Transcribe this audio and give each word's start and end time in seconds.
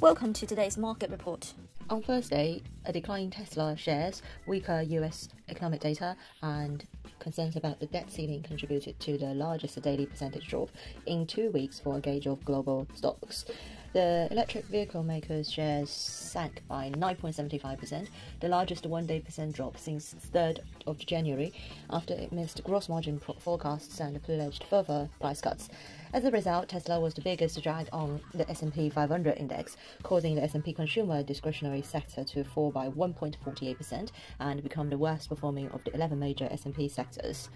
Welcome 0.00 0.32
to 0.32 0.46
today's 0.46 0.78
market 0.78 1.10
report. 1.10 1.52
On 1.90 2.00
Thursday, 2.00 2.62
a 2.86 2.92
decline 2.92 3.24
in 3.24 3.30
Tesla 3.30 3.76
shares, 3.76 4.22
weaker 4.46 4.80
US 4.80 5.28
economic 5.50 5.82
data, 5.82 6.16
and 6.42 6.86
concerns 7.18 7.54
about 7.54 7.80
the 7.80 7.86
debt 7.86 8.10
ceiling 8.10 8.42
contributed 8.42 8.98
to 9.00 9.18
the 9.18 9.34
largest 9.34 9.78
daily 9.82 10.06
percentage 10.06 10.48
drop 10.48 10.70
in 11.04 11.26
two 11.26 11.50
weeks 11.50 11.78
for 11.78 11.98
a 11.98 12.00
gauge 12.00 12.26
of 12.26 12.42
global 12.46 12.88
stocks. 12.94 13.44
The 13.92 14.28
electric 14.30 14.66
vehicle 14.66 15.02
makers' 15.02 15.50
shares 15.50 15.90
sank 15.90 16.62
by 16.68 16.90
9.75%, 16.90 18.06
the 18.38 18.46
largest 18.46 18.86
one-day 18.86 19.18
percent 19.18 19.56
drop 19.56 19.76
since 19.76 20.14
3rd 20.32 20.60
of 20.86 20.98
January, 20.98 21.52
after 21.90 22.14
it 22.14 22.30
missed 22.30 22.62
gross 22.62 22.88
margin 22.88 23.20
forecasts 23.40 23.98
and 23.98 24.22
pledged 24.22 24.62
further 24.70 25.08
price 25.18 25.40
cuts. 25.40 25.68
As 26.12 26.24
a 26.24 26.30
result, 26.30 26.68
Tesla 26.68 27.00
was 27.00 27.14
the 27.14 27.20
biggest 27.20 27.60
drag 27.62 27.88
on 27.92 28.20
the 28.32 28.48
S&P 28.48 28.90
500 28.90 29.36
index, 29.36 29.76
causing 30.04 30.36
the 30.36 30.42
S&P 30.44 30.72
consumer 30.72 31.24
discretionary 31.24 31.82
sector 31.82 32.22
to 32.22 32.44
fall 32.44 32.70
by 32.70 32.88
1.48% 32.88 34.10
and 34.38 34.62
become 34.62 34.88
the 34.88 34.98
worst 34.98 35.28
performing 35.28 35.68
of 35.70 35.82
the 35.82 35.94
11 35.94 36.18
major 36.18 36.48
S&P 36.50 36.88
sectors. 36.88 37.48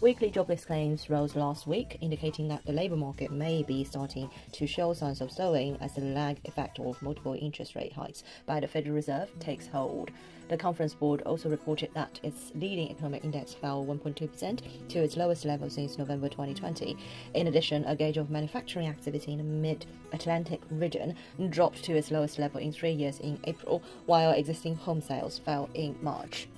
Weekly 0.00 0.30
jobless 0.30 0.64
claims 0.64 1.08
rose 1.08 1.36
last 1.36 1.66
week, 1.66 1.96
indicating 2.00 2.48
that 2.48 2.66
the 2.66 2.72
labor 2.72 2.96
market 2.96 3.30
may 3.30 3.62
be 3.62 3.84
starting 3.84 4.28
to 4.52 4.66
show 4.66 4.92
signs 4.92 5.20
of 5.20 5.30
slowing 5.30 5.76
as 5.82 5.94
the 5.94 6.00
lag 6.00 6.38
effect 6.44 6.78
of 6.78 7.00
multiple 7.02 7.36
interest 7.38 7.74
rate 7.74 7.92
hikes 7.92 8.22
by 8.46 8.60
the 8.60 8.68
Federal 8.68 8.94
Reserve 8.94 9.30
takes 9.40 9.66
hold. 9.66 10.10
The 10.48 10.56
conference 10.56 10.94
board 10.94 11.22
also 11.22 11.48
reported 11.48 11.90
that 11.94 12.20
its 12.22 12.52
leading 12.54 12.90
economic 12.90 13.24
index 13.24 13.54
fell 13.54 13.84
1.2% 13.86 14.88
to 14.88 14.98
its 14.98 15.16
lowest 15.16 15.44
level 15.44 15.70
since 15.70 15.96
November 15.96 16.28
2020. 16.28 16.96
In 17.34 17.46
addition, 17.46 17.84
a 17.84 17.96
gauge 17.96 18.18
of 18.18 18.30
manufacturing 18.30 18.86
activity 18.86 19.32
in 19.32 19.38
the 19.38 19.44
mid 19.44 19.86
Atlantic 20.12 20.60
region 20.70 21.16
dropped 21.48 21.82
to 21.84 21.96
its 21.96 22.10
lowest 22.10 22.38
level 22.38 22.60
in 22.60 22.72
three 22.72 22.92
years 22.92 23.18
in 23.20 23.40
April, 23.44 23.82
while 24.06 24.32
existing 24.32 24.76
home 24.76 25.00
sales 25.00 25.38
fell 25.38 25.70
in 25.74 25.96
March. 26.02 26.48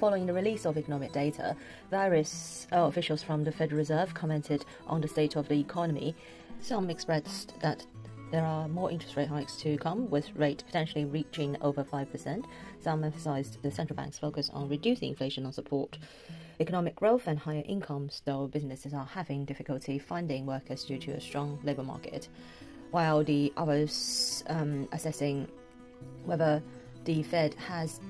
Following 0.00 0.26
the 0.26 0.32
release 0.32 0.64
of 0.64 0.76
economic 0.76 1.12
data, 1.12 1.56
various 1.90 2.66
uh, 2.72 2.78
officials 2.78 3.22
from 3.22 3.44
the 3.44 3.52
Federal 3.52 3.78
Reserve 3.78 4.14
commented 4.14 4.64
on 4.86 5.00
the 5.00 5.08
state 5.08 5.36
of 5.36 5.48
the 5.48 5.60
economy. 5.60 6.14
Some 6.60 6.90
expressed 6.90 7.58
that 7.60 7.84
there 8.34 8.44
are 8.44 8.66
more 8.66 8.90
interest 8.90 9.14
rate 9.16 9.28
hikes 9.28 9.54
to 9.58 9.78
come, 9.78 10.10
with 10.10 10.34
rate 10.34 10.64
potentially 10.66 11.04
reaching 11.04 11.56
over 11.60 11.84
5%. 11.84 12.44
Some 12.80 13.04
emphasized 13.04 13.62
the 13.62 13.70
central 13.70 13.94
bank's 13.94 14.18
focus 14.18 14.50
on 14.52 14.68
reducing 14.68 15.10
inflation 15.10 15.44
and 15.44 15.54
support 15.54 15.98
economic 16.58 16.96
growth 16.96 17.28
and 17.28 17.38
higher 17.38 17.62
incomes, 17.64 18.22
though 18.24 18.48
businesses 18.48 18.92
are 18.92 19.06
having 19.06 19.44
difficulty 19.44 20.00
finding 20.00 20.46
workers 20.46 20.82
due 20.82 20.98
to 20.98 21.12
a 21.12 21.20
strong 21.20 21.60
labor 21.62 21.84
market. 21.84 22.26
While 22.90 23.22
the 23.22 23.52
others 23.56 24.42
um, 24.48 24.88
assessing 24.90 25.46
whether 26.24 26.60
the 27.04 27.22
Fed 27.22 27.54
has 27.54 28.00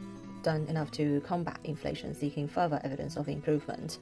done 0.45 0.67
enough 0.69 0.92
to 0.92 1.20
combat 1.23 1.59
inflation, 1.64 2.14
seeking 2.14 2.47
further 2.47 2.81
evidence 2.84 3.17
of 3.17 3.28
improvement. 3.28 3.98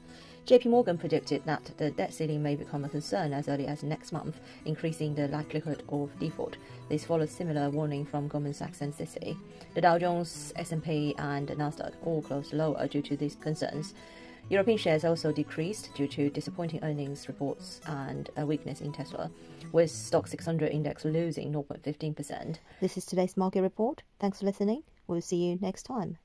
JP 0.47 0.67
Morgan 0.67 0.99
predicted 0.99 1.43
that 1.47 1.71
the 1.77 1.93
debt 1.93 2.13
ceiling 2.13 2.43
may 2.43 2.57
become 2.57 2.85
a 2.85 2.89
concern 2.89 3.33
as 3.33 3.49
early 3.49 3.69
as 3.69 3.85
next 3.85 4.13
month, 4.13 4.41
increasing 4.65 5.15
the 5.15 5.29
likelihood 5.29 5.85
of 5.89 6.11
default. 6.19 6.57
This 6.89 7.05
follows 7.05 7.31
similar 7.31 7.71
warning 7.71 8.05
from 8.05 8.27
Goldman 8.27 8.53
Sachs 8.53 8.81
and 8.81 8.93
Citi. 8.93 9.39
The 9.75 9.81
Dow 9.81 9.99
Jones, 9.99 10.53
S&P, 10.57 11.15
and 11.17 11.49
Nasdaq 11.49 11.93
all 12.05 12.23
closed 12.23 12.53
lower 12.53 12.89
due 12.89 13.03
to 13.03 13.17
these 13.17 13.37
concerns. 13.37 13.95
European 14.51 14.79
shares 14.79 15.05
also 15.05 15.31
decreased 15.31 15.95
due 15.95 16.09
to 16.09 16.29
disappointing 16.29 16.81
earnings 16.83 17.29
reports 17.29 17.81
and 17.87 18.29
a 18.37 18.45
weakness 18.45 18.81
in 18.81 18.93
Tesla, 18.93 19.31
with 19.71 19.91
Stoxx 19.91 20.31
600 20.31 20.73
index 20.73 21.05
losing 21.05 21.53
0.15%. 21.53 22.57
This 22.81 22.97
is 22.97 23.07
today's 23.07 23.37
market 23.37 23.63
report. 23.63 24.03
Thanks 24.19 24.41
for 24.41 24.47
listening. 24.47 24.83
We'll 25.07 25.21
see 25.21 25.37
you 25.37 25.59
next 25.63 25.85
time. 25.85 26.19